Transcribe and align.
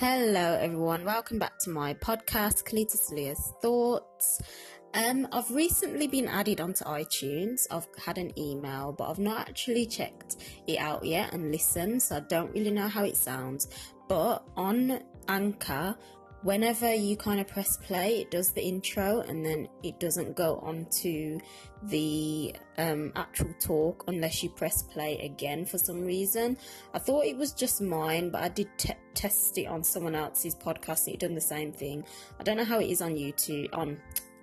Hello, 0.00 0.54
everyone. 0.54 1.04
Welcome 1.04 1.40
back 1.40 1.58
to 1.58 1.70
my 1.70 1.92
podcast, 1.92 2.62
Kalita 2.62 2.96
Salia's 2.96 3.52
Thoughts. 3.60 4.40
Um, 4.94 5.26
I've 5.32 5.50
recently 5.50 6.06
been 6.06 6.28
added 6.28 6.60
onto 6.60 6.84
iTunes. 6.84 7.66
I've 7.68 7.88
had 8.06 8.16
an 8.16 8.30
email, 8.38 8.92
but 8.92 9.10
I've 9.10 9.18
not 9.18 9.48
actually 9.48 9.86
checked 9.86 10.36
it 10.68 10.78
out 10.78 11.04
yet 11.04 11.32
and 11.32 11.50
listened, 11.50 12.00
so 12.00 12.18
I 12.18 12.20
don't 12.20 12.54
really 12.54 12.70
know 12.70 12.86
how 12.86 13.02
it 13.02 13.16
sounds. 13.16 13.66
But 14.06 14.44
on 14.56 15.00
Anchor, 15.26 15.96
whenever 16.42 16.92
you 16.94 17.16
kind 17.16 17.40
of 17.40 17.48
press 17.48 17.76
play, 17.76 18.20
it 18.20 18.30
does 18.30 18.52
the 18.52 18.62
intro 18.62 19.20
and 19.20 19.44
then 19.44 19.68
it 19.82 19.98
doesn't 19.98 20.36
go 20.36 20.58
on 20.62 20.86
to 21.02 21.38
the 21.84 22.54
um, 22.76 23.12
actual 23.16 23.52
talk 23.60 24.04
unless 24.08 24.42
you 24.42 24.50
press 24.50 24.82
play 24.82 25.18
again 25.18 25.64
for 25.64 25.78
some 25.78 26.02
reason. 26.02 26.56
I 26.94 26.98
thought 26.98 27.24
it 27.24 27.36
was 27.36 27.52
just 27.52 27.80
mine, 27.80 28.30
but 28.30 28.42
I 28.42 28.48
did 28.48 28.68
t- 28.78 28.94
test 29.14 29.58
it 29.58 29.66
on 29.66 29.82
someone 29.82 30.14
else's 30.14 30.54
podcast. 30.54 31.06
And 31.06 31.14
it 31.14 31.20
done 31.20 31.34
the 31.34 31.40
same 31.40 31.72
thing. 31.72 32.04
I 32.38 32.42
don't 32.42 32.56
know 32.56 32.64
how 32.64 32.78
it 32.78 32.90
is 32.90 33.02
on 33.02 33.14
YouTube, 33.14 33.68
on 33.72 33.98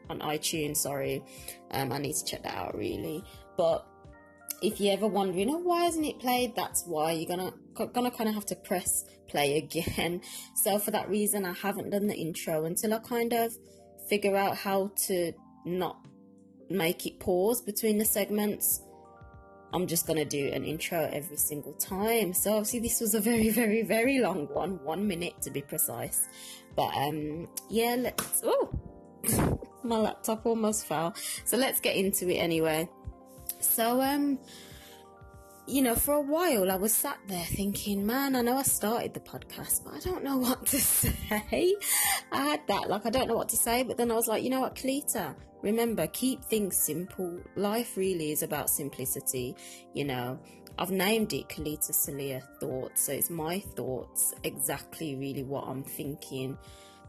on 0.09 0.19
iTunes. 0.19 0.77
Sorry, 0.77 1.23
um, 1.71 1.91
I 1.91 1.97
need 1.97 2.13
to 2.13 2.25
check 2.25 2.43
that 2.43 2.55
out 2.55 2.77
really. 2.77 3.23
But 3.57 3.87
if 4.61 4.79
you're 4.79 4.93
ever 4.93 5.07
wondering, 5.07 5.49
oh, 5.49 5.57
why 5.57 5.85
isn't 5.85 6.03
it 6.03 6.19
played? 6.19 6.55
That's 6.55 6.83
why 6.85 7.11
you're 7.11 7.27
gonna 7.27 7.53
gonna 7.93 8.11
kind 8.11 8.29
of 8.29 8.35
have 8.35 8.45
to 8.47 8.55
press 8.55 9.05
play 9.27 9.57
again. 9.57 10.21
So 10.55 10.79
for 10.79 10.91
that 10.91 11.09
reason, 11.09 11.45
I 11.45 11.53
haven't 11.53 11.91
done 11.91 12.07
the 12.07 12.15
intro 12.15 12.65
until 12.65 12.93
I 12.93 12.99
kind 12.99 13.33
of 13.33 13.55
figure 14.09 14.35
out 14.35 14.57
how 14.57 14.91
to 15.07 15.31
not 15.65 15.97
make 16.69 17.05
it 17.05 17.19
pause 17.19 17.61
between 17.61 17.97
the 17.97 18.05
segments. 18.05 18.81
I'm 19.73 19.87
just 19.87 20.07
gonna 20.07 20.25
do 20.25 20.47
an 20.53 20.63
intro 20.63 21.09
every 21.11 21.37
single 21.37 21.73
time. 21.73 22.33
So 22.33 22.53
obviously 22.53 22.79
this 22.79 23.01
was 23.01 23.13
a 23.13 23.19
very, 23.19 23.49
very, 23.49 23.83
very 23.83 24.19
long 24.19 24.47
one, 24.53 24.83
one 24.83 25.07
minute 25.07 25.41
to 25.41 25.51
be 25.51 25.61
precise. 25.61 26.27
But 26.75 26.95
um, 26.95 27.47
yeah, 27.69 27.95
let's. 27.97 28.41
Oh, 28.43 28.69
my 29.83 29.97
laptop 29.97 30.45
almost 30.45 30.87
fell. 30.87 31.13
So 31.43 31.57
let's 31.57 31.79
get 31.79 31.95
into 31.95 32.29
it 32.29 32.35
anyway. 32.37 32.89
So, 33.65 34.01
um, 34.01 34.39
you 35.67 35.81
know, 35.81 35.95
for 35.95 36.13
a 36.13 36.21
while 36.21 36.71
I 36.71 36.75
was 36.75 36.93
sat 36.93 37.17
there 37.27 37.43
thinking, 37.45 38.05
man, 38.05 38.35
I 38.35 38.41
know 38.41 38.57
I 38.57 38.63
started 38.63 39.13
the 39.13 39.19
podcast, 39.19 39.83
but 39.83 39.95
I 39.95 39.99
don't 39.99 40.23
know 40.23 40.37
what 40.45 40.65
to 40.67 40.79
say. 40.79 41.75
I 42.31 42.41
had 42.41 42.61
that, 42.67 42.89
like, 42.89 43.05
I 43.05 43.09
don't 43.09 43.27
know 43.27 43.35
what 43.35 43.49
to 43.49 43.57
say, 43.57 43.83
but 43.83 43.97
then 43.97 44.11
I 44.11 44.15
was 44.15 44.27
like, 44.27 44.43
you 44.43 44.49
know 44.49 44.61
what, 44.61 44.75
Cleta, 44.75 45.35
remember, 45.61 46.07
keep 46.07 46.43
things 46.45 46.77
simple. 46.77 47.39
Life 47.55 47.97
really 47.97 48.31
is 48.31 48.43
about 48.43 48.69
simplicity, 48.69 49.55
you 49.93 50.05
know. 50.05 50.39
I've 50.77 50.91
named 50.91 51.31
it 51.31 51.47
Kalita 51.47 51.91
Salia 51.91 52.43
Thoughts, 52.59 53.05
so 53.05 53.13
it's 53.13 53.29
my 53.29 53.59
thoughts, 53.59 54.33
exactly 54.43 55.15
really 55.15 55.43
what 55.43 55.65
I'm 55.67 55.83
thinking 55.83 56.57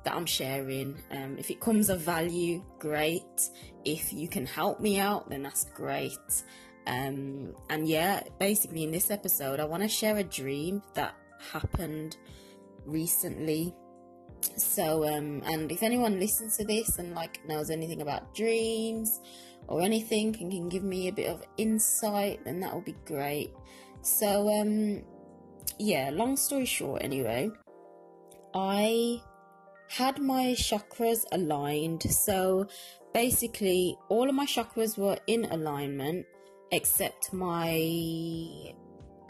that 0.07 0.15
I'm 0.15 0.25
sharing. 0.25 0.97
Um, 1.11 1.37
if 1.37 1.51
it 1.51 1.61
comes 1.61 1.91
of 1.91 2.01
value, 2.01 2.63
great. 2.79 3.51
If 3.85 4.13
you 4.13 4.29
can 4.29 4.47
help 4.47 4.81
me 4.81 5.01
out, 5.01 5.29
then 5.29 5.43
that's 5.43 5.65
great. 5.65 6.45
Um, 6.87 7.53
and 7.69 7.89
yeah, 7.89 8.23
basically 8.39 8.85
in 8.85 8.93
this 8.93 9.11
episode, 9.11 9.59
I 9.59 9.65
want 9.65 9.83
to 9.83 9.89
share 9.89 10.17
a 10.17 10.23
dream 10.23 10.81
that 10.95 11.17
happened 11.53 12.17
recently. 12.85 13.75
So, 14.57 15.05
um, 15.09 15.43
and 15.45 15.73
if 15.73 15.83
anyone 15.83 16.21
listens 16.21 16.57
to 16.59 16.65
this 16.65 16.99
and 16.99 17.13
like 17.13 17.41
knows 17.49 17.69
anything 17.69 18.01
about 18.01 18.33
dreams 18.33 19.21
or 19.67 19.83
anything 19.83 20.37
and 20.41 20.53
can 20.53 20.69
give 20.69 20.85
me 20.85 21.09
a 21.09 21.13
bit 21.13 21.29
of 21.29 21.43
insight, 21.57 22.45
then 22.45 22.61
that 22.61 22.73
would 22.73 22.85
be 22.85 22.95
great. 23.05 23.51
So, 24.03 24.49
um, 24.61 25.03
yeah, 25.81 26.11
long 26.13 26.37
story 26.37 26.65
short, 26.65 27.03
anyway, 27.03 27.51
I 28.55 29.21
had 29.89 30.21
my 30.21 30.55
chakras 30.59 31.25
aligned. 31.33 32.03
So 32.03 32.67
basically, 33.15 33.97
all 34.09 34.29
of 34.29 34.35
my 34.35 34.47
chakras 34.47 34.99
were 34.99 35.19
in 35.27 35.45
alignment 35.47 36.27
except 36.73 37.33
my 37.33 38.75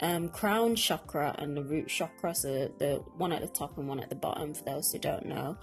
um, 0.01 0.29
crown 0.29 0.75
chakra 0.75 1.35
and 1.39 1.55
the 1.55 1.63
root 1.63 1.87
chakra, 1.87 2.33
so 2.33 2.71
the 2.77 3.03
one 3.17 3.31
at 3.31 3.41
the 3.41 3.47
top 3.47 3.77
and 3.77 3.87
one 3.87 3.99
at 3.99 4.09
the 4.09 4.15
bottom, 4.15 4.53
for 4.53 4.63
those 4.63 4.91
who 4.91 4.99
don't 4.99 5.25
know. 5.25 5.57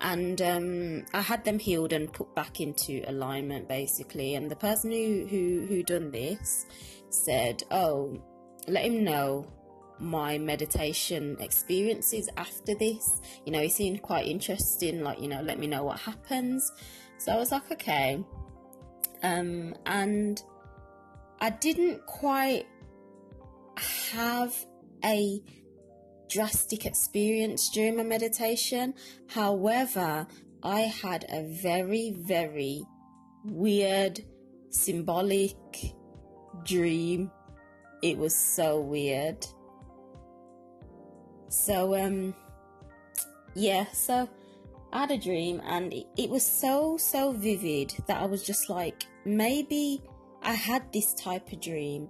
And 0.00 0.40
um, 0.42 1.06
I 1.14 1.20
had 1.20 1.44
them 1.44 1.58
healed 1.58 1.92
and 1.92 2.12
put 2.12 2.34
back 2.34 2.60
into 2.60 3.02
alignment, 3.06 3.68
basically. 3.68 4.34
And 4.34 4.50
the 4.50 4.56
person 4.56 4.90
who 4.90 5.26
who 5.28 5.66
who 5.68 5.82
done 5.82 6.10
this 6.10 6.66
said, 7.10 7.62
"Oh, 7.70 8.20
let 8.68 8.84
him 8.84 9.04
know 9.04 9.46
my 9.98 10.38
meditation 10.38 11.36
experiences 11.40 12.28
after 12.36 12.74
this. 12.74 13.20
You 13.44 13.52
know, 13.52 13.60
he 13.60 13.68
seemed 13.68 14.02
quite 14.02 14.26
interesting, 14.26 15.02
like, 15.02 15.20
you 15.20 15.28
know, 15.28 15.42
let 15.42 15.58
me 15.58 15.66
know 15.66 15.84
what 15.84 16.00
happens. 16.00 16.70
So 17.18 17.32
I 17.32 17.36
was 17.36 17.52
like, 17.52 17.70
okay. 17.72 18.22
Um, 19.22 19.74
and 19.86 20.42
I 21.40 21.50
didn't 21.50 22.04
quite 22.06 22.66
have 24.12 24.54
a 25.04 25.42
drastic 26.28 26.86
experience 26.86 27.70
during 27.70 27.96
my 27.96 28.02
meditation. 28.02 28.94
However, 29.28 30.26
I 30.62 30.80
had 30.80 31.26
a 31.28 31.42
very, 31.42 32.10
very 32.18 32.82
weird, 33.44 34.20
symbolic 34.70 35.56
dream. 36.64 37.30
It 38.02 38.18
was 38.18 38.34
so 38.34 38.80
weird. 38.80 39.46
So, 41.54 41.94
um, 41.94 42.34
yeah, 43.54 43.86
so 43.92 44.28
I 44.92 45.00
had 45.00 45.12
a 45.12 45.16
dream 45.16 45.62
and 45.64 45.92
it, 45.94 46.06
it 46.18 46.28
was 46.28 46.44
so, 46.44 46.96
so 46.96 47.32
vivid 47.32 47.94
that 48.06 48.20
I 48.20 48.26
was 48.26 48.42
just 48.42 48.68
like, 48.68 49.04
maybe 49.24 50.02
I 50.42 50.52
had 50.52 50.92
this 50.92 51.14
type 51.14 51.52
of 51.52 51.60
dream 51.60 52.08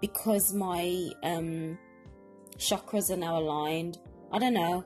because 0.00 0.54
my 0.54 1.10
um, 1.24 1.76
chakras 2.56 3.10
are 3.10 3.16
now 3.16 3.38
aligned. 3.38 3.98
I 4.32 4.38
don't 4.38 4.54
know. 4.54 4.84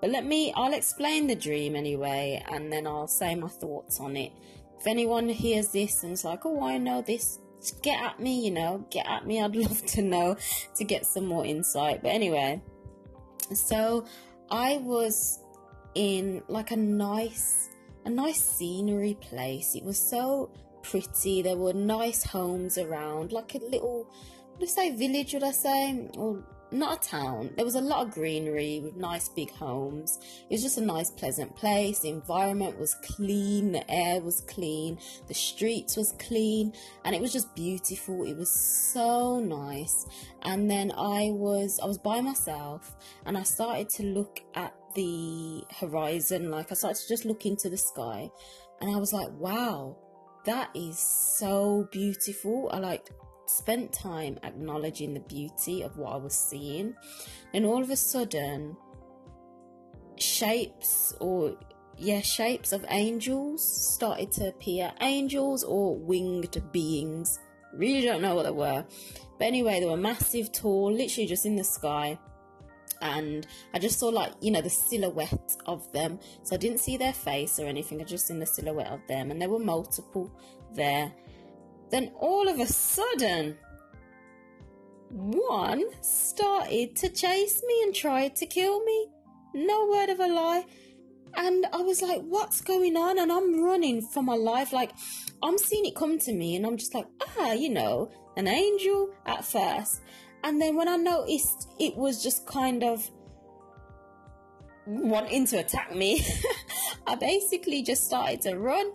But 0.00 0.10
let 0.10 0.24
me, 0.24 0.52
I'll 0.56 0.74
explain 0.74 1.26
the 1.26 1.36
dream 1.36 1.76
anyway, 1.76 2.42
and 2.50 2.72
then 2.72 2.86
I'll 2.86 3.08
say 3.08 3.34
my 3.34 3.48
thoughts 3.48 4.00
on 4.00 4.16
it. 4.16 4.32
If 4.78 4.86
anyone 4.86 5.28
hears 5.28 5.68
this 5.68 6.02
and 6.02 6.12
is 6.12 6.24
like, 6.24 6.46
oh, 6.46 6.66
I 6.66 6.78
know 6.78 7.02
this, 7.02 7.40
get 7.82 8.00
at 8.00 8.20
me, 8.20 8.44
you 8.44 8.52
know, 8.52 8.86
get 8.90 9.06
at 9.06 9.26
me. 9.26 9.42
I'd 9.42 9.54
love 9.56 9.84
to 9.86 10.02
know 10.02 10.36
to 10.76 10.84
get 10.84 11.04
some 11.04 11.26
more 11.26 11.44
insight. 11.44 12.02
But 12.02 12.10
anyway, 12.10 12.62
so 13.56 14.04
I 14.50 14.78
was 14.78 15.40
in 15.94 16.42
like 16.48 16.70
a 16.70 16.76
nice 16.76 17.70
a 18.04 18.10
nice 18.10 18.40
scenery 18.42 19.14
place. 19.20 19.74
It 19.74 19.84
was 19.84 19.98
so 19.98 20.50
pretty. 20.82 21.42
There 21.42 21.56
were 21.56 21.74
nice 21.74 22.24
homes 22.24 22.78
around, 22.78 23.32
like 23.32 23.54
a 23.54 23.58
little 23.58 24.10
I 24.60 24.66
say 24.66 24.90
village 24.90 25.34
would 25.34 25.44
I 25.44 25.52
say? 25.52 26.08
Or 26.16 26.42
not 26.70 27.04
a 27.04 27.08
town. 27.08 27.50
There 27.56 27.64
was 27.64 27.74
a 27.74 27.80
lot 27.80 28.06
of 28.06 28.12
greenery 28.12 28.80
with 28.80 28.96
nice 28.96 29.28
big 29.28 29.50
homes. 29.50 30.18
It 30.48 30.54
was 30.54 30.62
just 30.62 30.78
a 30.78 30.82
nice, 30.82 31.10
pleasant 31.10 31.54
place. 31.56 32.00
The 32.00 32.10
environment 32.10 32.78
was 32.78 32.94
clean, 33.02 33.72
the 33.72 33.90
air 33.90 34.20
was 34.20 34.40
clean, 34.42 34.98
the 35.26 35.34
streets 35.34 35.96
was 35.96 36.12
clean, 36.18 36.72
and 37.04 37.14
it 37.14 37.20
was 37.20 37.32
just 37.32 37.54
beautiful. 37.54 38.24
It 38.24 38.36
was 38.36 38.50
so 38.50 39.40
nice. 39.40 40.06
And 40.42 40.70
then 40.70 40.92
I 40.96 41.30
was 41.32 41.80
I 41.82 41.86
was 41.86 41.98
by 41.98 42.20
myself, 42.20 42.96
and 43.26 43.36
I 43.36 43.42
started 43.42 43.88
to 43.90 44.02
look 44.02 44.40
at 44.54 44.74
the 44.94 45.62
horizon. 45.80 46.50
Like 46.50 46.70
I 46.70 46.74
started 46.74 47.00
to 47.00 47.08
just 47.08 47.24
look 47.24 47.46
into 47.46 47.68
the 47.68 47.78
sky, 47.78 48.30
and 48.80 48.90
I 48.90 48.96
was 48.98 49.12
like, 49.12 49.30
wow. 49.38 49.96
That 50.44 50.70
is 50.74 50.98
so 50.98 51.88
beautiful. 51.92 52.70
I 52.72 52.78
like 52.78 53.10
spent 53.48 53.92
time 53.92 54.38
acknowledging 54.42 55.14
the 55.14 55.20
beauty 55.20 55.82
of 55.82 55.96
what 55.96 56.12
I 56.12 56.16
was 56.16 56.34
seeing, 56.34 56.94
and 57.54 57.64
all 57.64 57.82
of 57.82 57.90
a 57.90 57.96
sudden, 57.96 58.76
shapes 60.16 61.14
or 61.20 61.56
yeah, 62.00 62.20
shapes 62.20 62.72
of 62.72 62.84
angels 62.90 63.66
started 63.94 64.30
to 64.32 64.48
appear. 64.48 64.92
Angels 65.00 65.64
or 65.64 65.96
winged 65.96 66.62
beings. 66.70 67.40
Really 67.74 68.02
don't 68.02 68.22
know 68.22 68.36
what 68.36 68.44
they 68.44 68.52
were. 68.52 68.84
But 69.38 69.44
anyway, 69.46 69.80
they 69.80 69.86
were 69.86 69.96
massive, 69.96 70.52
tall, 70.52 70.92
literally 70.92 71.26
just 71.26 71.44
in 71.44 71.56
the 71.56 71.64
sky. 71.64 72.18
And 73.00 73.46
I 73.74 73.78
just 73.78 73.98
saw 73.98 74.08
like, 74.08 74.32
you 74.40 74.50
know, 74.50 74.60
the 74.60 74.70
silhouette 74.70 75.56
of 75.66 75.90
them. 75.92 76.18
So 76.44 76.54
I 76.54 76.58
didn't 76.58 76.78
see 76.78 76.96
their 76.96 77.12
face 77.12 77.58
or 77.58 77.66
anything, 77.66 78.00
I 78.00 78.04
just 78.04 78.26
seen 78.26 78.38
the 78.38 78.46
silhouette 78.46 78.92
of 78.92 79.00
them. 79.08 79.30
And 79.30 79.42
there 79.42 79.48
were 79.48 79.58
multiple 79.58 80.30
there. 80.74 81.12
Then 81.90 82.12
all 82.18 82.48
of 82.48 82.58
a 82.60 82.66
sudden, 82.66 83.56
one 85.10 85.84
started 86.02 86.94
to 86.96 87.08
chase 87.08 87.62
me 87.66 87.82
and 87.82 87.94
tried 87.94 88.36
to 88.36 88.46
kill 88.46 88.84
me. 88.84 89.08
No 89.54 89.86
word 89.86 90.10
of 90.10 90.20
a 90.20 90.26
lie. 90.26 90.66
And 91.34 91.66
I 91.72 91.78
was 91.78 92.02
like, 92.02 92.22
what's 92.22 92.60
going 92.60 92.96
on? 92.96 93.18
And 93.18 93.30
I'm 93.30 93.62
running 93.62 94.02
for 94.02 94.22
my 94.22 94.34
life. 94.34 94.72
Like, 94.72 94.92
I'm 95.42 95.58
seeing 95.58 95.86
it 95.86 95.94
come 95.94 96.18
to 96.20 96.32
me, 96.32 96.56
and 96.56 96.66
I'm 96.66 96.76
just 96.76 96.94
like, 96.94 97.06
ah, 97.38 97.52
you 97.52 97.68
know, 97.68 98.10
an 98.36 98.48
angel 98.48 99.10
at 99.26 99.44
first. 99.44 100.00
And 100.44 100.60
then 100.60 100.76
when 100.76 100.88
I 100.88 100.96
noticed 100.96 101.68
it 101.78 101.96
was 101.96 102.22
just 102.22 102.46
kind 102.46 102.82
of 102.82 103.10
wanting 104.86 105.46
to 105.48 105.58
attack 105.58 105.94
me, 105.94 106.24
I 107.06 107.14
basically 107.14 107.82
just 107.82 108.04
started 108.04 108.40
to 108.42 108.56
run. 108.56 108.92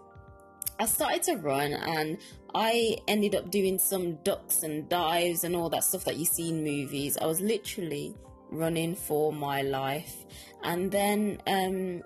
I 0.83 0.85
started 0.85 1.23
to 1.23 1.37
run 1.37 1.71
and 1.71 2.17
I 2.53 2.97
ended 3.07 3.35
up 3.35 3.49
doing 3.49 3.79
some 3.79 4.15
ducks 4.15 4.63
and 4.63 4.89
dives 4.89 5.45
and 5.45 5.55
all 5.55 5.69
that 5.69 5.85
stuff 5.85 6.03
that 6.03 6.17
you 6.17 6.25
see 6.25 6.49
in 6.49 6.61
movies. 6.61 7.17
I 7.17 7.25
was 7.25 7.39
literally 7.39 8.17
running 8.51 8.93
for 8.93 9.31
my 9.31 9.61
life. 9.61 10.25
And 10.61 10.91
then 10.91 11.41
um, 11.47 12.03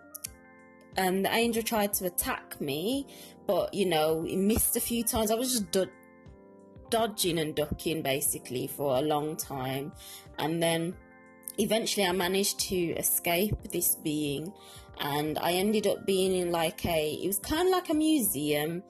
um, 0.96 1.24
the 1.24 1.34
angel 1.34 1.64
tried 1.64 1.92
to 1.94 2.06
attack 2.06 2.62
me, 2.62 3.08
but 3.48 3.74
you 3.74 3.88
know, 3.88 4.22
he 4.22 4.36
missed 4.36 4.76
a 4.76 4.80
few 4.80 5.04
times. 5.04 5.32
I 5.32 5.36
was 5.36 5.54
just 5.54 5.72
do- 5.72 5.90
dodging 6.92 7.40
and 7.40 7.56
ducking 7.56 8.04
basically 8.04 8.68
for 8.68 8.98
a 8.98 9.02
long 9.02 9.38
time. 9.38 9.92
And 10.38 10.62
then 10.62 10.94
eventually 11.58 12.06
I 12.06 12.12
managed 12.12 12.60
to 12.62 12.76
escape 12.76 13.56
this 13.72 13.96
being 13.96 14.54
and 15.00 15.38
I 15.40 15.54
ended 15.54 15.88
up 15.88 16.06
being 16.06 16.36
in 16.36 16.52
like 16.52 16.86
a 16.86 17.14
it 17.14 17.28
was 17.28 17.40
kind 17.40 17.68
of 17.68 17.72
like 17.72 17.90
a 17.90 17.94
museum 17.94 18.84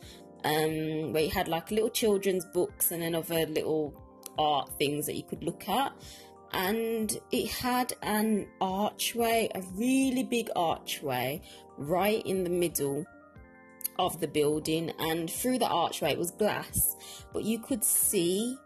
um, 0.44 1.14
where 1.14 1.24
you 1.24 1.30
had 1.30 1.48
like 1.48 1.72
little 1.72 1.90
children's 1.90 2.46
books 2.46 2.92
and 2.92 3.02
then 3.02 3.16
other 3.16 3.46
little 3.46 3.94
art 4.38 4.70
things 4.78 5.06
that 5.08 5.16
you 5.16 5.24
could 5.24 5.44
look 5.44 5.68
at. 5.68 5.94
And 6.54 7.20
it 7.32 7.50
had 7.50 7.94
an 8.02 8.48
archway 8.62 9.50
a 9.54 9.62
really 9.76 10.24
big 10.24 10.50
archway 10.56 11.42
right 11.78 12.26
in 12.26 12.44
the 12.44 12.50
middle 12.50 13.06
of 14.00 14.20
the 14.22 14.28
building. 14.28 14.92
And 15.00 15.30
through 15.30 15.60
the 15.60 15.68
archway 15.68 16.12
it 16.12 16.18
was 16.18 16.32
glass 16.32 16.96
but 17.34 17.44
you 17.44 17.60
could 17.60 17.84
see 17.84 18.58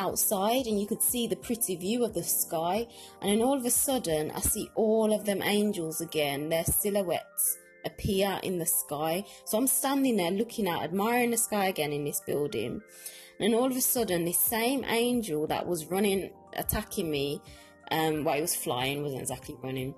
outside 0.00 0.66
and 0.66 0.80
you 0.80 0.86
could 0.86 1.02
see 1.02 1.26
the 1.26 1.36
pretty 1.36 1.76
view 1.76 2.04
of 2.04 2.14
the 2.14 2.22
sky. 2.22 2.86
And 3.20 3.30
then 3.30 3.42
all 3.42 3.58
of 3.58 3.64
a 3.64 3.70
sudden, 3.70 4.30
I 4.32 4.40
see 4.40 4.70
all 4.74 5.12
of 5.12 5.26
them 5.26 5.42
angels 5.42 6.00
again, 6.00 6.48
their 6.48 6.64
silhouettes 6.64 7.58
appear 7.84 8.40
in 8.42 8.58
the 8.58 8.66
sky. 8.66 9.24
So 9.44 9.58
I'm 9.58 9.66
standing 9.66 10.16
there 10.16 10.30
looking 10.30 10.68
out, 10.68 10.82
admiring 10.82 11.30
the 11.30 11.36
sky 11.36 11.66
again 11.66 11.92
in 11.92 12.04
this 12.04 12.20
building. 12.20 12.80
And 13.38 13.54
all 13.54 13.70
of 13.70 13.76
a 13.76 13.80
sudden, 13.80 14.24
this 14.24 14.38
same 14.38 14.84
angel 14.84 15.46
that 15.46 15.66
was 15.66 15.86
running, 15.86 16.30
attacking 16.54 17.10
me, 17.10 17.40
um, 17.90 18.24
while 18.24 18.36
he 18.36 18.42
was 18.42 18.54
flying, 18.54 19.02
wasn't 19.02 19.22
exactly 19.22 19.56
running 19.62 19.94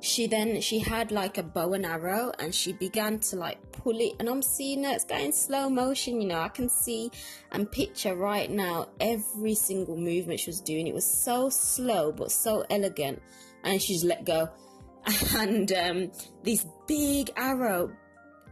she 0.00 0.26
then 0.26 0.60
she 0.60 0.78
had 0.78 1.12
like 1.12 1.38
a 1.38 1.42
bow 1.42 1.72
and 1.74 1.84
arrow 1.84 2.32
and 2.38 2.54
she 2.54 2.72
began 2.72 3.18
to 3.20 3.36
like 3.36 3.58
pull 3.72 3.98
it. 4.00 4.14
And 4.18 4.28
i'm 4.28 4.42
seeing 4.42 4.84
it 4.84 4.94
it's 4.94 5.04
going 5.04 5.32
slow 5.32 5.68
motion 5.68 6.20
you 6.20 6.28
know. 6.28 6.40
I 6.40 6.48
can 6.48 6.68
see 6.68 7.10
and 7.52 7.70
picture 7.70 8.14
right 8.14 8.50
now 8.50 8.88
every 9.00 9.54
single 9.54 9.96
movement 9.96 10.40
she 10.40 10.50
was 10.50 10.60
doing. 10.60 10.86
It 10.86 10.94
was 10.94 11.06
so 11.06 11.50
slow 11.50 12.12
but 12.12 12.32
so 12.32 12.64
elegant. 12.70 13.22
And 13.64 13.80
she's 13.80 14.04
let 14.04 14.24
go. 14.24 14.48
And 15.36 15.70
um, 15.72 16.12
this 16.42 16.66
big 16.86 17.30
arrow 17.36 17.90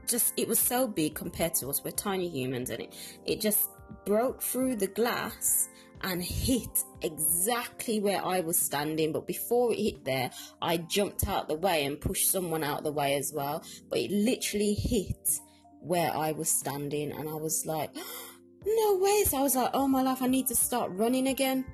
just 0.07 0.33
it 0.37 0.49
was 0.49 0.59
so 0.59 0.87
big 0.89 1.15
compared 1.15 1.55
to 1.57 1.69
us. 1.69 1.83
We're 1.85 1.91
tiny 1.91 2.29
humans 2.29 2.71
and 2.71 2.81
it 2.81 2.95
it 3.27 3.41
just 3.41 3.69
broke 4.05 4.43
through 4.43 4.77
the 4.77 4.87
glass 4.87 5.69
and 6.03 6.23
hit 6.23 6.85
exactly 7.03 8.01
where 8.01 8.25
I 8.25 8.41
was 8.41 8.59
standing. 8.59 9.13
But 9.13 9.27
before 9.27 9.73
it 9.73 9.79
hit 9.79 10.05
there, 10.05 10.31
I 10.61 10.79
jumped 10.79 11.27
out 11.29 11.49
the 11.49 11.55
way 11.55 11.85
and 11.85 12.01
pushed 12.01 12.31
someone 12.31 12.65
out 12.65 12.85
the 12.85 12.93
way 12.93 13.15
as 13.15 13.33
well. 13.33 13.63
But 13.89 13.99
it 14.01 14.11
literally 14.11 14.75
hit 14.75 15.41
where 15.81 16.15
I 16.15 16.33
was 16.33 16.51
standing, 16.51 17.13
and 17.13 17.29
I 17.29 17.35
was 17.35 17.65
like, 17.67 17.95
no 18.67 18.97
way. 18.97 19.25
So 19.25 19.39
I 19.39 19.43
was 19.43 19.57
like, 19.57 19.71
oh 19.75 19.89
my 19.89 20.03
life, 20.03 20.23
I 20.23 20.27
need 20.27 20.47
to 20.49 20.55
start 20.55 20.91
running 20.93 21.29
again. 21.29 21.65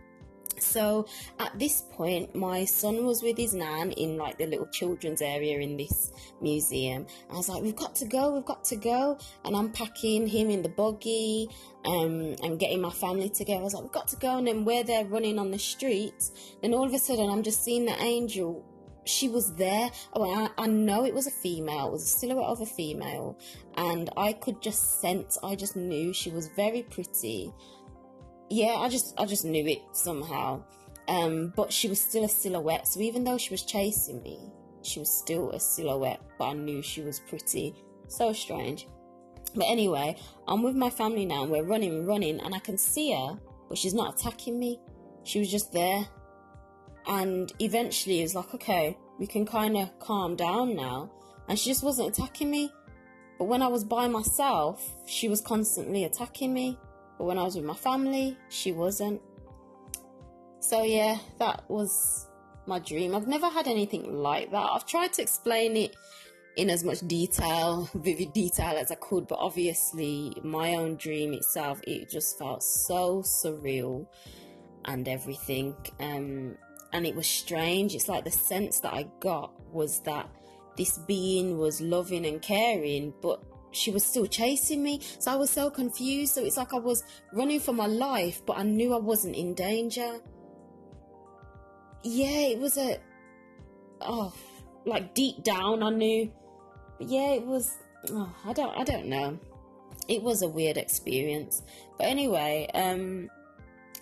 So 0.75 1.07
at 1.39 1.57
this 1.57 1.83
point, 1.93 2.35
my 2.35 2.65
son 2.65 3.05
was 3.07 3.23
with 3.23 3.39
his 3.39 3.55
nan 3.55 3.93
in 3.93 4.17
like 4.17 4.39
the 4.39 4.47
little 4.47 4.67
children's 4.67 5.23
area 5.23 5.61
in 5.61 5.77
this 5.77 6.11
museum. 6.41 7.07
I 7.31 7.37
was 7.37 7.49
like, 7.49 7.63
we've 7.63 7.77
got 7.77 7.95
to 7.97 8.05
go, 8.07 8.35
we've 8.35 8.45
got 8.45 8.65
to 8.65 8.77
go. 8.77 9.17
And 9.45 9.55
I'm 9.55 9.71
packing 9.71 10.27
him 10.27 10.51
in 10.51 10.63
the 10.63 10.69
buggy 10.69 11.49
um, 11.85 12.35
and 12.43 12.59
getting 12.59 12.81
my 12.81 12.91
family 12.91 13.29
together. 13.29 13.61
I 13.61 13.63
was 13.63 13.75
like, 13.75 13.85
we've 13.85 13.93
got 13.93 14.09
to 14.09 14.17
go. 14.17 14.39
And 14.39 14.49
then 14.49 14.65
we're 14.65 14.83
there 14.83 15.05
running 15.05 15.39
on 15.39 15.53
the 15.53 15.61
streets. 15.61 16.33
Then 16.61 16.75
all 16.75 16.85
of 16.85 16.93
a 16.93 16.99
sudden, 16.99 17.31
I'm 17.31 17.45
just 17.45 17.63
seeing 17.63 17.85
the 17.85 17.97
angel 18.03 18.65
she 19.05 19.29
was 19.29 19.55
there. 19.55 19.91
Oh, 20.15 20.29
I, 20.29 20.65
I, 20.65 20.67
know 20.67 21.05
it 21.05 21.15
was 21.15 21.27
a 21.27 21.31
female. 21.31 21.89
It 21.89 21.93
was 21.93 22.03
a 22.03 22.19
silhouette 22.19 22.49
of 22.49 22.63
a 22.63 22.67
female, 22.67 23.39
and 23.77 24.09
I 24.17 24.33
could 24.33 24.63
just 24.63 25.01
sense. 25.03 25.39
I 25.43 25.55
just 25.57 25.77
knew 25.77 26.15
she 26.15 26.31
was 26.31 26.49
very 26.57 26.83
pretty, 26.83 27.53
yeah, 28.55 28.77
I 28.77 28.89
just 28.89 29.19
I 29.19 29.27
just 29.27 29.45
knew 29.45 29.67
it 29.67 29.83
somehow. 29.93 30.63
Um, 31.09 31.53
but 31.57 31.73
she 31.73 31.89
was 31.89 32.01
still 32.01 32.25
a 32.25 32.29
silhouette. 32.29 32.87
So 32.87 33.01
even 33.01 33.25
though 33.25 33.37
she 33.37 33.53
was 33.53 33.63
chasing 33.63 34.23
me, 34.23 34.39
she 34.83 35.01
was 35.01 35.11
still 35.11 35.51
a 35.51 35.61
silhouette. 35.61 36.21
But 36.39 36.45
I 36.45 36.53
knew 36.53 36.81
she 36.81 37.03
was 37.03 37.21
pretty. 37.21 37.75
So 38.07 38.33
strange. 38.33 38.87
But 39.55 39.65
anyway, 39.65 40.17
I'm 40.47 40.63
with 40.63 40.77
my 40.77 40.91
family 40.91 41.27
now. 41.27 41.43
And 41.43 41.51
we're 41.51 41.65
running, 41.65 42.07
running, 42.07 42.41
and 42.41 42.55
I 42.55 42.59
can 42.61 42.79
see 42.79 43.13
her, 43.13 43.39
but 43.69 43.77
she's 43.77 43.95
not 43.95 44.15
attacking 44.15 44.59
me. 44.59 44.81
She 45.25 45.41
was 45.41 45.51
just 45.51 45.73
there. 45.73 46.07
And 47.07 47.53
eventually, 47.59 48.21
it 48.21 48.23
was 48.23 48.35
like, 48.35 48.55
okay, 48.55 48.97
we 49.19 49.27
can 49.27 49.45
kind 49.45 49.77
of 49.77 49.99
calm 49.99 50.37
down 50.37 50.77
now. 50.77 51.11
And 51.49 51.59
she 51.59 51.71
just 51.71 51.83
wasn't 51.83 52.09
attacking 52.09 52.51
me. 52.51 52.73
But 53.39 53.47
when 53.47 53.63
I 53.63 53.67
was 53.67 53.85
by 53.85 54.07
myself, 54.07 54.95
she 55.07 55.29
was 55.29 55.41
constantly 55.41 56.05
attacking 56.05 56.55
me. 56.55 56.79
But 57.19 57.25
when 57.25 57.39
I 57.39 57.43
was 57.43 57.57
with 57.57 57.65
my 57.65 57.75
family, 57.75 58.37
she 58.49 58.73
wasn't. 58.73 59.21
So, 60.61 60.83
yeah, 60.83 61.19
that 61.39 61.65
was 61.69 62.27
my 62.67 62.79
dream. 62.79 63.15
I've 63.15 63.29
never 63.29 63.49
had 63.49 63.69
anything 63.69 64.15
like 64.15 64.51
that. 64.51 64.71
I've 64.73 64.87
tried 64.87 65.13
to 65.15 65.23
explain 65.23 65.77
it 65.77 65.95
in 66.57 66.71
as 66.71 66.85
much 66.85 67.01
detail, 67.01 67.89
vivid 67.95 68.33
detail 68.33 68.77
as 68.77 68.91
I 68.91 68.97
could, 68.97 69.27
but 69.27 69.39
obviously, 69.39 70.35
my 70.43 70.77
own 70.77 70.97
dream 70.97 71.33
itself, 71.33 71.81
it 71.87 72.11
just 72.11 72.39
felt 72.39 72.63
so 72.63 73.23
surreal 73.23 74.07
and 74.85 75.09
everything. 75.09 75.75
Um, 76.01 76.57
and 76.93 77.07
it 77.07 77.15
was 77.15 77.27
strange. 77.27 77.95
It's 77.95 78.09
like 78.09 78.25
the 78.25 78.31
sense 78.31 78.81
that 78.81 78.95
I 78.95 79.07
got 79.21 79.53
was 79.73 80.01
that 80.03 80.29
this 80.77 80.99
being 80.99 81.59
was 81.59 81.81
loving 81.81 82.25
and 82.27 82.41
caring, 82.41 83.13
but 83.21 83.43
she 83.75 83.91
was 83.91 84.05
still 84.05 84.27
chasing 84.27 84.83
me. 84.83 85.01
So 85.19 85.33
I 85.33 85.37
was 85.37 85.51
so 85.51 85.71
confused. 85.71 86.35
So 86.35 86.45
it's 86.45 86.57
like 86.57 86.73
I 86.73 86.79
was 86.79 87.05
running 87.33 87.61
for 87.61 87.73
my 87.73 87.87
life, 87.87 88.43
but 88.47 88.59
I 88.59 88.63
knew 88.63 88.95
I 88.95 88.99
wasn't 88.99 89.37
in 89.37 89.55
danger. 89.55 90.21
Yeah, 92.03 92.49
it 92.49 92.59
was 92.59 92.77
a. 92.77 92.99
Oh, 94.01 94.35
like 94.85 95.15
deep 95.15 95.43
down, 95.43 95.83
I 95.83 95.91
knew. 95.91 96.31
But 96.99 97.09
yeah, 97.09 97.33
it 97.33 97.47
was. 97.47 97.77
Oh, 98.11 98.35
I 98.45 98.53
don't. 98.53 98.77
I 98.79 98.85
don't 98.85 99.07
know. 99.07 99.39
It 100.09 100.23
was 100.23 100.43
a 100.43 100.49
weird 100.49 100.77
experience. 100.77 101.63
But 101.99 102.09
anyway, 102.09 102.69
um, 102.75 103.31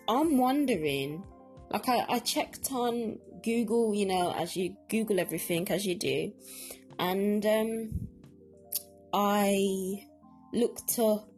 I'm 0.08 0.38
wondering. 0.38 1.22
Like 1.70 1.88
I, 1.88 2.04
I 2.06 2.18
checked 2.18 2.70
on 2.72 3.18
Google, 3.42 3.94
you 3.94 4.04
know, 4.04 4.32
as 4.36 4.56
you 4.56 4.76
Google 4.88 5.18
everything 5.18 5.68
as 5.70 5.86
you 5.86 5.94
do, 5.94 6.32
and 6.98 7.46
um, 7.46 8.08
I 9.12 10.06
looked 10.52 10.98
up 10.98 11.28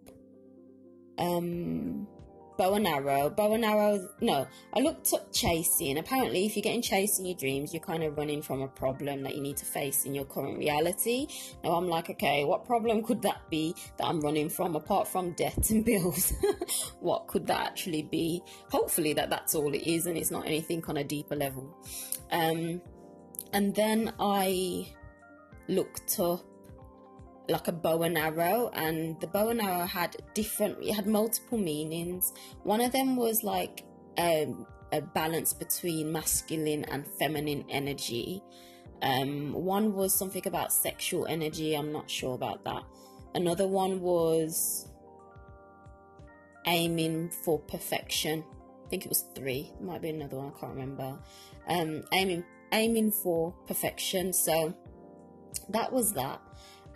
um, 1.18 2.06
bow 2.56 2.74
and 2.74 2.86
arrow. 2.86 3.30
Bow 3.30 3.52
and 3.54 3.64
arrow, 3.64 4.08
no, 4.20 4.46
I 4.72 4.80
looked 4.80 5.12
up 5.12 5.32
chasing. 5.32 5.98
Apparently, 5.98 6.46
if 6.46 6.56
you're 6.56 6.62
getting 6.62 6.82
chased 6.82 7.18
in 7.18 7.26
your 7.26 7.36
dreams, 7.36 7.72
you're 7.72 7.82
kind 7.82 8.02
of 8.02 8.16
running 8.16 8.42
from 8.42 8.62
a 8.62 8.68
problem 8.68 9.22
that 9.22 9.34
you 9.34 9.42
need 9.42 9.56
to 9.58 9.64
face 9.64 10.04
in 10.04 10.14
your 10.14 10.24
current 10.24 10.58
reality. 10.58 11.26
Now, 11.62 11.72
I'm 11.72 11.88
like, 11.88 12.10
okay, 12.10 12.44
what 12.44 12.64
problem 12.64 13.02
could 13.02 13.22
that 13.22 13.48
be 13.50 13.74
that 13.98 14.06
I'm 14.06 14.20
running 14.20 14.48
from 14.48 14.76
apart 14.76 15.08
from 15.08 15.32
debt 15.32 15.70
and 15.70 15.84
bills? 15.86 16.32
what 17.00 17.26
could 17.26 17.46
that 17.48 17.60
actually 17.60 18.02
be? 18.02 18.42
Hopefully, 18.70 19.12
that 19.14 19.30
that's 19.30 19.54
all 19.54 19.74
it 19.74 19.86
is 19.86 20.06
and 20.06 20.16
it's 20.16 20.30
not 20.30 20.46
anything 20.46 20.84
on 20.86 20.98
a 20.98 21.04
deeper 21.04 21.36
level. 21.36 21.76
Um, 22.30 22.80
and 23.52 23.74
then 23.74 24.12
I 24.18 24.92
looked 25.68 26.18
up 26.20 26.44
like 27.48 27.68
a 27.68 27.72
bow 27.72 28.02
and 28.02 28.16
arrow 28.16 28.70
and 28.72 29.20
the 29.20 29.26
bow 29.26 29.48
and 29.48 29.60
arrow 29.60 29.84
had 29.84 30.16
different 30.32 30.78
it 30.82 30.94
had 30.94 31.06
multiple 31.06 31.58
meanings. 31.58 32.32
One 32.62 32.80
of 32.80 32.92
them 32.92 33.16
was 33.16 33.42
like 33.42 33.84
um, 34.16 34.66
a 34.92 35.02
balance 35.02 35.52
between 35.52 36.10
masculine 36.12 36.84
and 36.84 37.06
feminine 37.06 37.64
energy. 37.68 38.42
Um, 39.02 39.52
one 39.52 39.92
was 39.92 40.14
something 40.14 40.46
about 40.46 40.72
sexual 40.72 41.26
energy 41.26 41.74
i'm 41.74 41.92
not 41.92 42.08
sure 42.10 42.34
about 42.34 42.64
that. 42.64 42.82
Another 43.34 43.66
one 43.66 44.00
was 44.00 44.88
aiming 46.66 47.30
for 47.44 47.58
perfection. 47.58 48.44
I 48.86 48.88
think 48.88 49.04
it 49.04 49.08
was 49.08 49.24
three 49.34 49.72
might 49.80 50.00
be 50.00 50.10
another 50.10 50.36
one 50.36 50.52
i 50.56 50.58
can't 50.58 50.72
remember. 50.72 51.18
Um, 51.68 52.04
aiming 52.12 52.44
aiming 52.72 53.10
for 53.10 53.52
perfection 53.66 54.32
so 54.32 54.74
that 55.68 55.92
was 55.92 56.12
that 56.14 56.40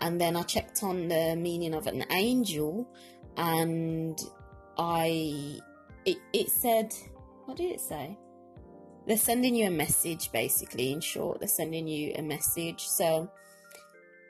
and 0.00 0.20
then 0.20 0.36
I 0.36 0.42
checked 0.42 0.82
on 0.82 1.08
the 1.08 1.36
meaning 1.36 1.74
of 1.74 1.86
an 1.86 2.04
angel, 2.10 2.88
and 3.36 4.20
I 4.76 5.58
it, 6.04 6.18
it 6.32 6.50
said, 6.50 6.94
what 7.44 7.56
did 7.56 7.72
it 7.72 7.80
say? 7.80 8.16
they're 9.08 9.16
sending 9.16 9.54
you 9.54 9.66
a 9.66 9.70
message 9.70 10.30
basically 10.32 10.92
in 10.92 11.00
short 11.00 11.40
they're 11.40 11.48
sending 11.48 11.88
you 11.88 12.12
a 12.16 12.22
message. 12.22 12.86
So 12.86 13.30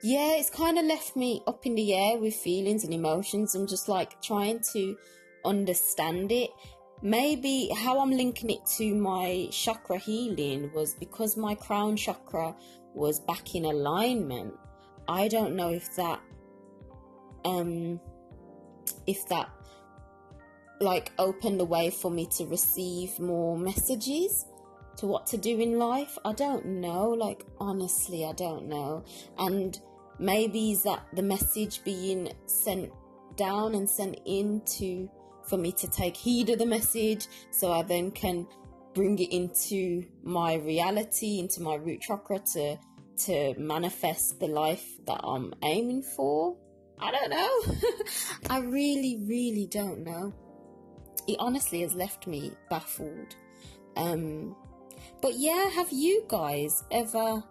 yeah 0.03 0.37
it's 0.37 0.51
kind 0.51 0.79
of 0.79 0.85
left 0.85 1.17
me 1.17 1.43
up 1.49 1.67
in 1.67 1.75
the 1.75 1.93
air 1.93 2.17
with 2.17 2.35
feelings 2.35 2.85
and 2.85 2.95
emotions 2.95 3.57
and 3.57 3.69
just 3.69 3.89
like 3.89 4.23
trying 4.23 4.61
to 4.73 4.97
understand 5.45 6.31
it. 6.31 6.51
Maybe 7.03 7.71
how 7.77 8.01
i'm 8.01 8.11
linking 8.11 8.51
it 8.51 8.65
to 8.79 8.95
my 8.95 9.49
chakra 9.51 9.99
healing 9.99 10.71
was 10.73 10.95
because 10.95 11.37
my 11.37 11.55
crown 11.55 11.97
chakra 11.97 12.55
was 12.95 13.21
back 13.21 13.55
in 13.55 13.65
alignment 13.65 14.55
i 15.09 15.27
don't 15.29 15.55
know 15.57 15.71
if 15.71 15.95
that 15.97 16.21
um 17.45 18.01
if 19.07 19.27
that 19.29 19.51
like 20.81 21.13
opened 21.19 21.59
the 21.59 21.65
way 21.65 21.91
for 21.91 22.11
me 22.11 22.27
to 22.27 22.45
receive 22.47 23.19
more 23.19 23.59
messages 23.59 24.47
to 24.99 25.07
what 25.07 25.27
to 25.29 25.37
do 25.37 25.59
in 25.59 25.79
life. 25.79 26.19
I 26.25 26.33
don't 26.33 26.67
know. 26.67 27.09
Like, 27.11 27.47
honestly, 27.59 28.25
I 28.25 28.33
don't 28.33 28.69
know. 28.69 29.05
And 29.39 29.79
maybe 30.19 30.73
is 30.73 30.83
that 30.83 31.07
the 31.13 31.23
message 31.23 31.83
being 31.85 32.33
sent 32.47 32.93
down 33.37 33.75
and 33.75 33.89
sent 33.89 34.21
in 34.25 34.61
to 34.79 35.09
for 35.45 35.57
me 35.57 35.73
to 35.73 35.89
take 35.89 36.17
heed 36.17 36.51
of 36.51 36.59
the 36.59 36.67
message 36.67 37.27
so 37.51 37.73
I 37.73 37.83
then 37.83 38.11
can 38.11 38.47
bring 38.93 39.19
it 39.19 39.33
into 39.33 40.05
my 40.23 40.55
reality, 40.55 41.39
into 41.39 41.63
my 41.63 41.77
root 41.77 42.01
chakra 42.01 42.41
to 42.55 42.77
to 43.27 43.55
manifest 43.59 44.41
the 44.41 44.47
life 44.47 44.87
that 45.07 45.21
I'm 45.23 45.55
aiming 45.63 46.03
for. 46.03 46.57
I 47.01 47.11
don't 47.11 47.31
know. 47.31 47.75
I 48.51 48.61
really, 48.61 49.23
really 49.27 49.67
don't 49.71 50.05
know. 50.05 50.33
It 51.27 51.37
honestly 51.39 51.83
has 51.83 51.95
left 51.95 52.27
me 52.27 52.53
baffled. 52.71 53.37
Um, 53.97 54.57
but 55.21 55.35
yeah, 55.35 55.69
have 55.71 55.93
you 55.93 56.25
guys 56.29 56.85
ever 56.91 57.43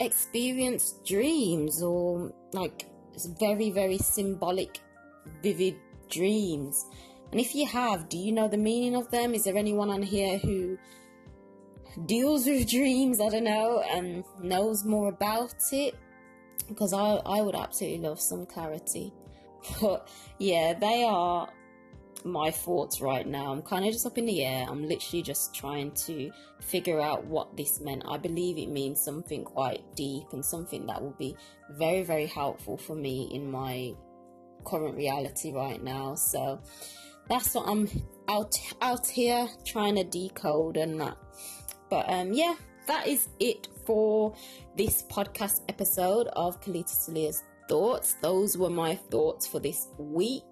experienced 0.00 1.04
dreams 1.04 1.82
or 1.82 2.32
like 2.52 2.86
very, 3.38 3.70
very 3.70 3.98
symbolic, 3.98 4.80
vivid 5.42 5.76
dreams? 6.08 6.86
And 7.30 7.40
if 7.40 7.54
you 7.54 7.66
have, 7.66 8.08
do 8.08 8.18
you 8.18 8.32
know 8.32 8.48
the 8.48 8.56
meaning 8.56 8.96
of 8.96 9.10
them? 9.10 9.34
Is 9.34 9.44
there 9.44 9.56
anyone 9.56 9.90
on 9.90 10.02
here 10.02 10.38
who 10.38 10.78
deals 12.06 12.46
with 12.46 12.68
dreams? 12.68 13.20
I 13.20 13.28
don't 13.28 13.44
know, 13.44 13.82
and 13.88 14.24
knows 14.42 14.84
more 14.84 15.08
about 15.08 15.54
it? 15.72 15.94
Because 16.68 16.92
I, 16.92 17.16
I 17.26 17.42
would 17.42 17.54
absolutely 17.54 18.06
love 18.06 18.20
some 18.20 18.46
clarity. 18.46 19.12
But 19.80 20.08
yeah, 20.38 20.72
they 20.72 21.04
are 21.04 21.50
my 22.24 22.50
thoughts 22.50 23.00
right 23.00 23.26
now. 23.26 23.52
I'm 23.52 23.62
kind 23.62 23.84
of 23.84 23.92
just 23.92 24.06
up 24.06 24.18
in 24.18 24.26
the 24.26 24.44
air. 24.44 24.66
I'm 24.68 24.86
literally 24.86 25.22
just 25.22 25.54
trying 25.54 25.92
to 26.06 26.30
figure 26.60 27.00
out 27.00 27.24
what 27.26 27.56
this 27.56 27.80
meant. 27.80 28.04
I 28.08 28.16
believe 28.16 28.58
it 28.58 28.68
means 28.68 29.02
something 29.02 29.44
quite 29.44 29.82
deep 29.94 30.32
and 30.32 30.44
something 30.44 30.86
that 30.86 31.02
will 31.02 31.16
be 31.18 31.36
very, 31.70 32.02
very 32.02 32.26
helpful 32.26 32.76
for 32.76 32.94
me 32.94 33.30
in 33.32 33.50
my 33.50 33.92
current 34.64 34.96
reality 34.96 35.52
right 35.52 35.82
now. 35.82 36.14
So 36.14 36.60
that's 37.28 37.54
what 37.54 37.68
I'm 37.68 37.88
out 38.28 38.58
out 38.82 39.06
here 39.06 39.48
trying 39.64 39.96
to 39.96 40.04
decode 40.04 40.76
and 40.76 41.00
that. 41.00 41.16
But 41.90 42.08
um 42.08 42.32
yeah, 42.32 42.54
that 42.86 43.06
is 43.06 43.28
it 43.38 43.68
for 43.84 44.34
this 44.76 45.02
podcast 45.02 45.62
episode 45.68 46.28
of 46.28 46.60
Kalita 46.60 46.94
Salia's 46.94 47.42
thoughts. 47.68 48.14
Those 48.22 48.56
were 48.56 48.70
my 48.70 48.94
thoughts 48.94 49.46
for 49.46 49.60
this 49.60 49.88
week. 49.98 50.42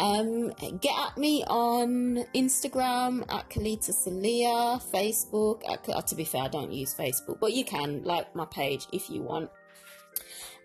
Um, 0.00 0.48
get 0.80 0.98
at 0.98 1.16
me 1.16 1.44
on 1.44 2.24
Instagram 2.34 3.22
at 3.32 3.48
Kalita 3.48 3.90
Salia, 3.90 4.82
Facebook. 4.90 5.62
At, 5.70 5.88
uh, 5.88 6.02
to 6.02 6.14
be 6.14 6.24
fair, 6.24 6.42
I 6.42 6.48
don't 6.48 6.72
use 6.72 6.94
Facebook, 6.94 7.38
but 7.40 7.52
you 7.52 7.64
can 7.64 8.02
like 8.02 8.34
my 8.34 8.44
page 8.46 8.86
if 8.92 9.08
you 9.08 9.22
want. 9.22 9.50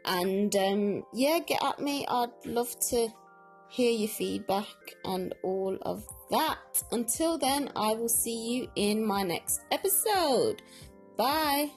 And 0.06 0.56
um, 0.56 1.04
yeah, 1.14 1.40
get 1.40 1.64
at 1.64 1.80
me. 1.80 2.06
I'd 2.10 2.32
love 2.46 2.76
to 2.90 3.10
hear 3.70 3.92
your 3.92 4.10
feedback 4.10 4.96
and 5.06 5.34
all 5.44 5.78
of 5.82 6.06
that. 6.32 6.84
Until 6.92 7.38
then, 7.38 7.72
I 7.76 7.94
will 7.94 8.10
see 8.10 8.54
you 8.54 8.70
in 8.76 9.06
my 9.06 9.24
next 9.24 9.62
episode. 9.72 10.62
Bye. 11.16 11.72